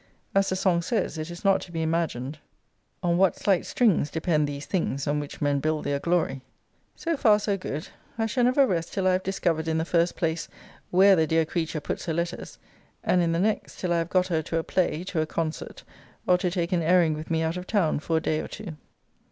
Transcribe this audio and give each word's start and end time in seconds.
As 0.33 0.49
the 0.49 0.55
song 0.55 0.81
says, 0.81 1.19
it 1.19 1.29
is 1.29 1.45
not 1.45 1.61
to 1.61 1.71
be 1.71 1.83
imagined 1.83 2.39
On 3.03 3.19
what 3.19 3.35
slight 3.37 3.67
strings 3.67 4.09
Depend 4.09 4.47
these 4.47 4.65
things 4.65 5.05
On 5.05 5.19
which 5.19 5.41
men 5.41 5.59
build 5.59 5.83
their 5.83 5.99
glory! 5.99 6.41
So 6.95 7.15
far, 7.15 7.37
so 7.37 7.55
good. 7.55 7.89
I 8.17 8.25
shall 8.25 8.43
never 8.45 8.65
rest 8.65 8.93
till 8.93 9.05
I 9.07 9.11
have 9.11 9.21
discovered 9.21 9.67
in 9.67 9.77
the 9.77 9.85
first 9.85 10.15
place, 10.15 10.47
where 10.89 11.15
the 11.15 11.27
dear 11.27 11.45
creature 11.45 11.79
puts 11.81 12.07
her 12.07 12.13
letters; 12.15 12.57
and 13.03 13.21
in 13.21 13.31
the 13.31 13.37
next 13.39 13.77
till 13.79 13.93
I 13.93 13.99
have 13.99 14.09
got 14.09 14.25
her 14.29 14.41
to 14.41 14.57
a 14.57 14.63
play, 14.63 15.03
to 15.03 15.21
a 15.21 15.27
concert, 15.27 15.83
or 16.25 16.35
to 16.39 16.49
take 16.49 16.71
an 16.71 16.81
airing 16.81 17.13
with 17.13 17.29
me 17.29 17.43
out 17.43 17.55
of 17.55 17.67
town 17.67 17.99
for 17.99 18.17
a 18.17 18.21
day 18.21 18.39
or 18.39 18.47
two. 18.47 18.77